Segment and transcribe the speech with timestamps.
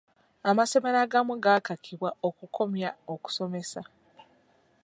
[0.49, 3.81] Amasomero agamu gaakakibwa okukomya okusomesa.